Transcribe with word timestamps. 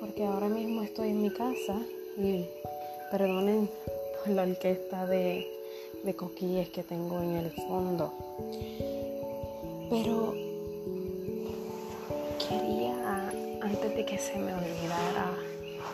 porque 0.00 0.24
ahora 0.24 0.48
mismo 0.48 0.82
estoy 0.82 1.10
en 1.10 1.22
mi 1.22 1.30
casa 1.30 1.80
y 2.16 2.46
perdonen 3.12 3.70
la 4.26 4.42
orquesta 4.42 5.06
de, 5.06 5.46
de 6.02 6.16
coquilles 6.16 6.68
que 6.70 6.82
tengo 6.82 7.22
en 7.22 7.36
el 7.36 7.52
fondo. 7.52 8.12
Pero 9.88 10.34
quería, 12.48 13.30
antes 13.62 13.94
de 13.94 14.04
que 14.04 14.18
se 14.18 14.36
me 14.36 14.52
olvidara 14.52 15.30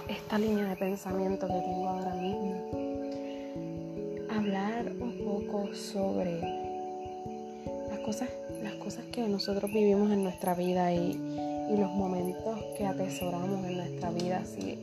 esta 0.09 0.39
línea 0.39 0.65
de 0.65 0.77
pensamiento 0.77 1.47
que 1.47 1.53
tengo 1.53 1.89
ahora 1.89 2.15
mismo, 2.15 2.71
hablar 4.31 4.93
un 4.99 5.19
poco 5.25 5.75
sobre 5.75 6.41
las 7.91 7.99
cosas, 7.99 8.31
las 8.63 8.75
cosas 8.77 9.05
que 9.13 9.29
nosotros 9.29 9.71
vivimos 9.71 10.11
en 10.11 10.25
nuestra 10.25 10.55
vida 10.55 10.91
y, 10.95 11.54
y 11.71 11.77
los 11.77 11.93
momentos 11.93 12.59
que 12.77 12.87
atesoramos 12.87 13.65
en 13.67 13.77
nuestra 13.77 14.11
vida, 14.11 14.45
si, 14.45 14.79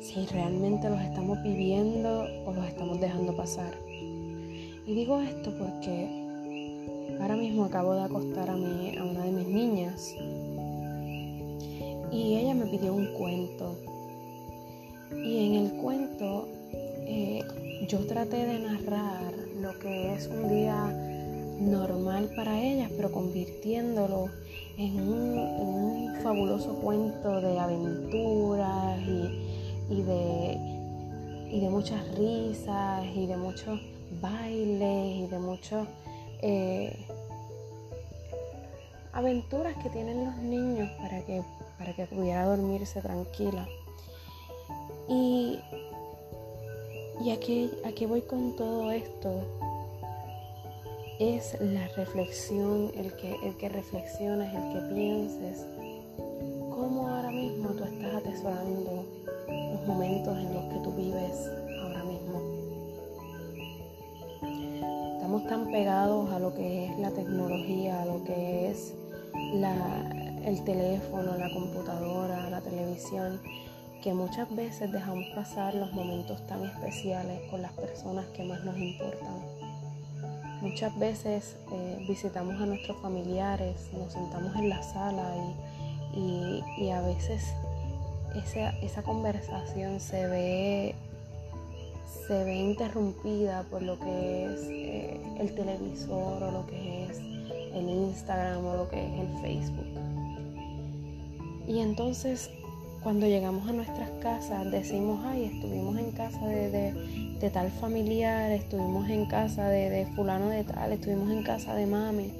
si 0.00 0.26
realmente 0.26 0.88
los 0.88 1.00
estamos 1.00 1.42
viviendo 1.42 2.26
o 2.44 2.52
los 2.52 2.66
estamos 2.66 3.00
dejando 3.00 3.36
pasar. 3.36 3.74
Y 4.86 4.94
digo 4.94 5.20
esto 5.20 5.52
porque 5.58 6.08
ahora 7.20 7.36
mismo 7.36 7.64
acabo 7.64 7.94
de 7.94 8.02
acostar 8.02 8.50
a, 8.50 8.56
mi, 8.56 8.96
a 8.96 9.04
una 9.04 9.24
de 9.24 9.32
mis 9.32 9.48
niñas 9.48 10.14
y 12.12 12.36
ella 12.36 12.54
me 12.54 12.66
pidió 12.66 12.94
un 12.94 13.06
cuento. 13.14 13.76
Y 15.12 15.46
en 15.46 15.54
el 15.54 15.72
cuento 15.80 16.48
eh, 17.08 17.42
yo 17.88 18.06
traté 18.06 18.46
de 18.46 18.58
narrar 18.58 19.32
lo 19.60 19.78
que 19.78 20.14
es 20.14 20.26
un 20.28 20.48
día 20.48 20.86
normal 21.60 22.30
para 22.36 22.60
ellas, 22.60 22.90
pero 22.96 23.10
convirtiéndolo 23.10 24.30
en 24.76 25.08
un, 25.08 26.16
fabuloso 26.22 26.74
cuento 26.80 27.40
de 27.40 27.58
aventuras 27.58 28.98
y, 29.88 30.02
de, 30.02 30.58
y 31.50 31.60
de 31.60 31.68
muchas 31.68 32.02
risas 32.16 33.04
y 33.14 33.26
de 33.26 33.36
muchos 33.36 33.80
bailes 34.20 35.16
y 35.16 35.26
de 35.28 35.38
muchas 35.38 35.86
eh, 36.42 37.06
aventuras 39.12 39.76
que 39.82 39.88
tienen 39.90 40.24
los 40.24 40.36
niños 40.38 40.90
para 40.98 41.24
que, 41.24 41.42
para 41.78 41.94
que 41.94 42.06
pudiera 42.06 42.44
dormirse 42.44 43.00
tranquila. 43.00 43.68
Y, 45.08 45.60
y 47.24 47.30
aquí 47.30 48.06
voy 48.06 48.22
con 48.22 48.56
todo 48.56 48.90
esto 48.90 49.42
es 51.18 51.56
la 51.60 51.88
reflexión, 51.88 52.90
el 52.94 53.12
que, 53.16 53.36
el 53.42 53.56
que 53.56 53.68
reflexiones, 53.70 54.52
el 54.54 54.72
que 54.72 54.94
pienses, 54.94 55.66
cómo 56.70 57.08
ahora 57.08 57.30
mismo 57.30 57.70
tú 57.70 57.84
estás 57.84 58.16
atesorando 58.16 59.06
los 59.48 59.86
momentos 59.86 60.36
en 60.36 60.54
los 60.54 60.64
que 60.64 60.80
tú 60.80 60.92
vives 60.92 61.50
ahora 61.80 62.04
mismo. 62.04 62.42
Estamos 65.14 65.46
tan 65.46 65.70
pegados 65.70 66.30
a 66.30 66.38
lo 66.38 66.54
que 66.54 66.86
es 66.86 66.98
la 66.98 67.10
tecnología, 67.10 68.02
a 68.02 68.04
lo 68.04 68.22
que 68.24 68.70
es 68.70 68.94
el 70.44 70.64
teléfono, 70.64 71.36
la 71.38 71.50
computadora, 71.50 72.50
la 72.50 72.60
televisión, 72.60 73.40
que 74.02 74.12
muchas 74.12 74.54
veces 74.54 74.92
dejamos 74.92 75.24
pasar 75.34 75.74
los 75.74 75.92
momentos 75.92 76.46
tan 76.46 76.62
especiales 76.64 77.40
con 77.50 77.62
las 77.62 77.72
personas 77.72 78.26
que 78.26 78.44
más 78.44 78.62
nos 78.64 78.76
importan. 78.76 79.55
Muchas 80.66 80.98
veces 80.98 81.56
eh, 81.70 82.04
visitamos 82.08 82.60
a 82.60 82.66
nuestros 82.66 83.00
familiares, 83.00 83.88
nos 83.92 84.12
sentamos 84.12 84.54
en 84.56 84.68
la 84.68 84.82
sala 84.82 85.32
y, 86.12 86.90
a 86.90 87.00
veces 87.02 87.54
esa, 88.82 89.02
conversación 89.04 90.00
se 90.00 90.26
ve, 90.26 90.94
se 92.26 92.44
ve 92.44 92.56
interrumpida 92.56 93.62
por 93.70 93.80
lo 93.80 93.96
que 94.00 94.44
es 94.46 94.60
eh, 94.68 95.20
el 95.38 95.54
televisor 95.54 96.42
o 96.42 96.50
lo 96.50 96.66
que 96.66 97.04
es 97.04 97.18
el 97.72 97.88
Instagram 97.88 98.66
o 98.66 98.76
lo 98.76 98.88
que 98.88 99.06
es 99.06 99.20
el 99.20 99.40
Facebook. 99.42 99.86
Y 101.68 101.78
entonces 101.78 102.50
cuando 103.04 103.26
llegamos 103.28 103.68
a 103.68 103.72
nuestras 103.72 104.10
casas 104.20 104.68
decimos, 104.72 105.24
ay, 105.26 105.44
estuvimos 105.44 105.96
en 105.96 106.10
casa 106.10 106.44
de, 106.44 106.92
tal 107.36 107.70
familiar, 107.70 108.50
estuvimos 108.50 109.08
en 109.08 109.26
casa 109.26 109.68
de, 109.68 110.06
fulano 110.14 110.48
de 110.48 110.64
tal, 110.64 110.92
estuvimos 110.92 111.30
en 111.30 111.42
casa 111.42 111.74
de 111.74 111.86
mami, 111.86 112.32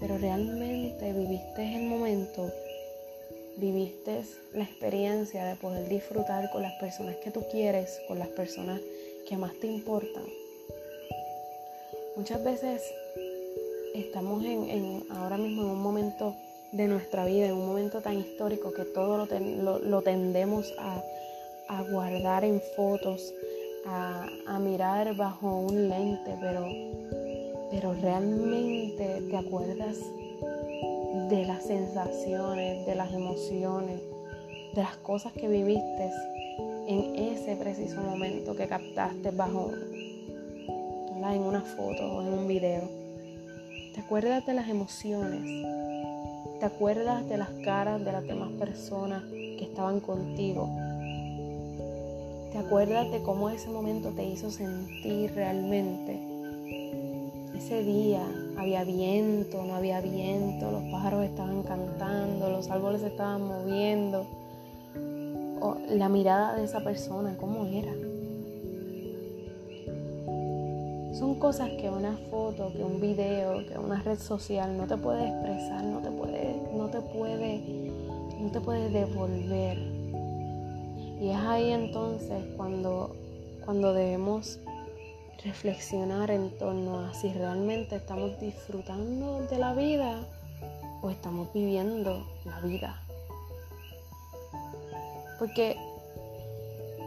pero 0.00 0.18
realmente 0.18 1.12
viviste 1.12 1.76
el 1.76 1.86
momento, 1.88 2.50
viviste 3.56 4.22
la 4.54 4.64
experiencia 4.64 5.44
de 5.44 5.56
poder 5.56 5.88
disfrutar 5.88 6.50
con 6.50 6.62
las 6.62 6.72
personas 6.74 7.16
que 7.16 7.30
tú 7.30 7.44
quieres, 7.50 8.00
con 8.08 8.18
las 8.18 8.28
personas 8.28 8.80
que 9.28 9.36
más 9.36 9.52
te 9.60 9.66
importan. 9.66 10.24
Muchas 12.16 12.42
veces 12.42 12.82
estamos 13.94 14.44
en 14.44 15.02
ahora 15.10 15.36
mismo 15.36 15.62
en 15.62 15.68
un 15.68 15.82
momento 15.82 16.34
de 16.72 16.88
nuestra 16.88 17.24
vida 17.24 17.46
en 17.46 17.52
un 17.52 17.66
momento 17.66 18.00
tan 18.00 18.18
histórico 18.18 18.72
que 18.72 18.84
todo 18.84 19.16
lo, 19.16 20.02
tendemos 20.02 20.74
a, 20.78 21.02
guardar 21.90 22.44
en 22.44 22.60
fotos, 22.76 23.32
a, 23.88 24.58
mirar 24.58 25.14
bajo 25.16 25.60
un 25.60 25.88
lente, 25.88 26.34
pero, 26.40 26.66
pero 27.70 27.94
realmente 27.94 29.22
te 29.28 29.36
acuerdas 29.36 29.96
de 31.28 31.44
las 31.46 31.64
sensaciones, 31.64 32.86
de 32.86 32.94
las 32.94 33.12
emociones, 33.12 34.00
de 34.74 34.82
las 34.82 34.96
cosas 34.98 35.32
que 35.32 35.48
viviste 35.48 36.10
en 36.88 37.16
ese 37.16 37.56
preciso 37.56 38.00
momento 38.00 38.54
que 38.56 38.66
captaste 38.66 39.30
bajo 39.30 39.72
en 41.34 41.42
una 41.42 41.60
foto 41.60 42.04
o 42.04 42.22
en 42.22 42.28
un 42.28 42.46
video. 42.46 42.88
¿Te 43.94 44.00
acuerdas 44.00 44.46
de 44.46 44.54
las 44.54 44.68
emociones? 44.68 45.42
¿Te 46.60 46.66
acuerdas 46.66 47.28
de 47.28 47.36
las 47.36 47.50
caras 47.64 48.04
de 48.04 48.12
las 48.12 48.24
demás 48.26 48.50
personas 48.52 49.24
que 49.24 49.64
estaban 49.64 50.00
contigo? 50.00 50.68
¿Te 52.56 52.62
acuerdas 52.62 53.10
de 53.10 53.22
cómo 53.22 53.50
ese 53.50 53.68
momento 53.68 54.12
te 54.12 54.24
hizo 54.24 54.50
sentir 54.50 55.30
realmente? 55.34 56.18
Ese 57.54 57.82
día 57.82 58.26
había 58.56 58.82
viento, 58.82 59.62
no 59.62 59.74
había 59.74 60.00
viento, 60.00 60.70
los 60.70 60.82
pájaros 60.84 61.26
estaban 61.26 61.62
cantando, 61.64 62.48
los 62.48 62.70
árboles 62.70 63.02
estaban 63.02 63.46
moviendo. 63.46 64.26
La 65.90 66.08
mirada 66.08 66.56
de 66.56 66.64
esa 66.64 66.82
persona, 66.82 67.36
¿cómo 67.38 67.66
era? 67.66 67.92
Son 71.12 71.34
cosas 71.38 71.68
que 71.78 71.90
una 71.90 72.16
foto, 72.30 72.72
que 72.72 72.82
un 72.82 73.02
video, 73.02 73.66
que 73.66 73.78
una 73.78 74.00
red 74.00 74.18
social 74.18 74.78
no 74.78 74.86
te 74.86 74.96
puede 74.96 75.28
expresar, 75.28 75.84
no 75.84 75.98
te 75.98 76.10
puede, 76.10 76.56
no 76.74 76.88
te 76.88 77.02
puede, 77.02 77.92
no 78.40 78.50
te 78.50 78.60
puede 78.62 78.88
devolver. 78.88 79.95
Y 81.20 81.30
es 81.30 81.36
ahí 81.36 81.70
entonces 81.70 82.44
cuando, 82.56 83.14
cuando 83.64 83.92
debemos 83.92 84.58
reflexionar 85.44 86.30
en 86.30 86.56
torno 86.58 87.00
a 87.00 87.14
si 87.14 87.32
realmente 87.32 87.96
estamos 87.96 88.38
disfrutando 88.40 89.46
de 89.46 89.58
la 89.58 89.74
vida 89.74 90.20
o 91.02 91.10
estamos 91.10 91.52
viviendo 91.52 92.26
la 92.44 92.60
vida. 92.60 93.02
Porque 95.38 95.76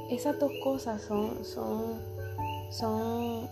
esas 0.09 0.40
dos 0.40 0.52
cosas 0.64 1.02
son, 1.02 1.44
son, 1.44 2.00
son 2.72 3.50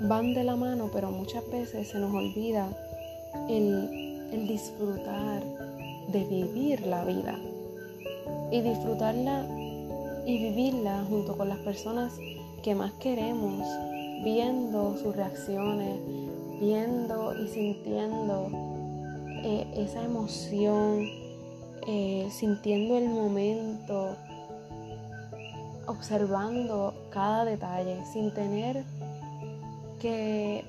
van 0.00 0.32
de 0.32 0.44
la 0.44 0.56
mano, 0.56 0.90
pero 0.92 1.10
muchas 1.10 1.48
veces 1.50 1.88
se 1.88 1.98
nos 1.98 2.14
olvida 2.14 2.68
el, 3.48 4.08
disfrutar 4.48 5.42
de 6.08 6.24
vivir 6.24 6.86
la 6.86 7.04
vida 7.04 7.38
y 8.50 8.60
disfrutarla 8.62 9.44
y 10.26 10.38
vivirla 10.38 11.04
junto 11.08 11.36
con 11.36 11.48
las 11.48 11.58
personas 11.58 12.12
que 12.62 12.74
más 12.74 12.92
queremos, 12.94 13.66
viendo 14.22 14.96
sus 14.98 15.16
reacciones, 15.16 15.98
viendo 16.60 17.34
y 17.42 17.48
sintiendo 17.48 18.50
eh, 19.42 19.66
esa 19.76 20.04
emoción, 20.04 21.06
eh, 21.86 22.28
sintiendo 22.30 22.98
el 22.98 23.08
momento, 23.08 24.16
observando 25.86 26.94
cada 27.10 27.44
detalle, 27.44 28.04
sin 28.12 28.32
tener 28.34 28.84
que 30.00 30.64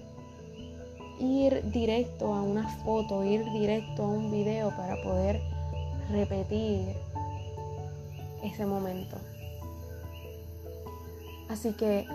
ir 1.20 1.62
directo 1.72 2.34
a 2.34 2.42
una 2.42 2.68
foto, 2.84 3.24
ir 3.24 3.44
directo 3.52 4.04
a 4.04 4.08
un 4.08 4.32
video 4.32 4.70
para 4.76 5.02
poder 5.04 5.42
repetir 6.10 6.96
ese 8.44 8.66
momento. 8.66 9.18
Así 11.52 11.74
que 11.74 12.08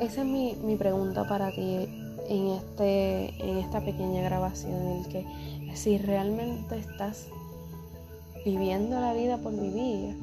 esa 0.00 0.22
es 0.22 0.26
mi, 0.26 0.76
pregunta 0.76 1.28
para 1.28 1.52
ti 1.52 1.86
en, 2.28 2.48
este, 2.48 3.28
en 3.40 3.58
esta 3.58 3.84
pequeña 3.84 4.20
grabación, 4.22 4.98
el 4.98 5.08
que 5.08 5.24
si 5.76 5.96
realmente 5.96 6.76
estás 6.76 7.28
viviendo 8.44 8.98
la 8.98 9.14
vida 9.14 9.38
por 9.38 9.52
vivir, 9.52 10.16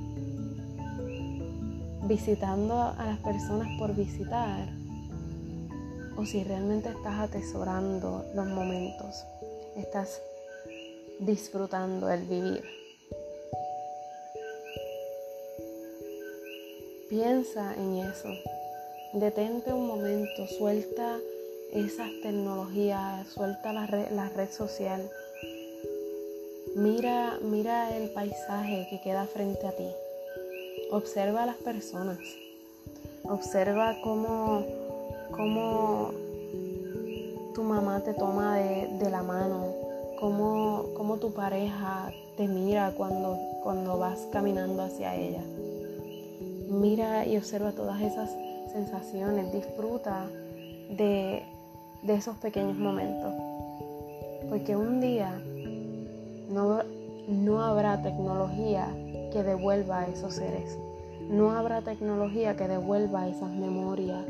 visitando 2.03 2.77
a 2.77 3.05
las 3.05 3.19
personas 3.19 3.69
por 3.79 3.95
visitar, 3.95 4.67
o 6.17 6.25
si 6.25 6.43
realmente 6.43 6.89
estás 6.89 7.19
atesorando 7.19 8.25
los 8.35 8.47
momentos, 8.47 9.23
estás 9.77 10.21
disfrutando 11.19 12.09
el 12.09 12.25
vivir. 12.25 12.86
Piensa 17.09 17.73
en 17.75 17.99
eso. 17.99 18.27
Detente 19.13 19.71
un 19.71 19.87
momento, 19.87 20.45
suelta 20.57 21.17
esas 21.71 22.09
tecnologías, 22.21 23.25
suelta 23.29 23.71
la 23.71 23.87
red, 23.87 24.49
social. 24.51 25.09
Mira, 26.75 27.39
mira 27.41 27.95
el 27.95 28.09
paisaje 28.09 28.87
que 28.89 28.99
queda 28.99 29.25
frente 29.25 29.65
a 29.65 29.71
ti. 29.71 29.87
Observa 30.91 31.43
a 31.43 31.45
las 31.45 31.55
personas. 31.55 32.19
Observa 33.23 33.95
cómo, 34.03 34.65
cómo 35.31 36.11
tu 37.55 37.63
mamá 37.63 38.03
te 38.03 38.13
toma 38.15 38.57
de, 38.57 39.09
la 39.09 39.23
mano, 39.23 39.73
cómo, 40.19 40.89
cómo, 40.93 41.17
tu 41.17 41.31
pareja 41.31 42.11
te 42.35 42.49
mira 42.49 42.91
cuando, 42.97 43.37
cuando 43.63 43.97
vas 43.97 44.27
caminando 44.33 44.83
hacia 44.83 45.15
ella. 45.15 45.43
Mira 46.69 47.25
y 47.25 47.37
observa 47.37 47.71
todas 47.71 48.01
esas 48.01 48.29
sensaciones, 48.71 49.53
disfruta 49.53 50.27
de, 50.89 51.43
esos 52.07 52.37
pequeños 52.37 52.77
momentos. 52.77 53.33
Porque 54.49 54.75
un 54.75 54.99
día 54.99 55.41
no, 56.49 56.79
no 57.27 57.61
habrá 57.61 58.01
tecnología 58.01 58.87
que 59.31 59.43
devuelva 59.43 60.01
a 60.01 60.07
esos 60.07 60.33
seres. 60.35 60.77
No 61.29 61.51
habrá 61.51 61.81
tecnología 61.81 62.55
que 62.55 62.67
devuelva 62.67 63.27
esas 63.27 63.51
memorias. 63.51 64.25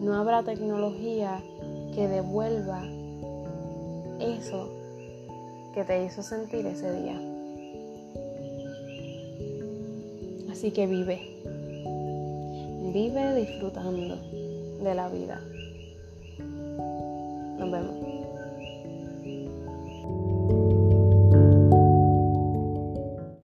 No 0.00 0.14
habrá 0.14 0.42
tecnología 0.42 1.40
que 1.94 2.08
devuelva 2.08 2.82
eso 4.20 4.68
que 5.72 5.84
te 5.84 6.04
hizo 6.04 6.22
sentir 6.22 6.66
ese 6.66 6.92
día. 6.92 7.29
Así 10.60 10.72
que 10.72 10.86
vive. 10.86 11.18
Vive 12.92 13.34
disfrutando 13.34 14.18
de 14.84 14.94
la 14.94 15.08
vida. 15.08 15.40
Nos 17.58 17.70
vemos. 17.70 18.09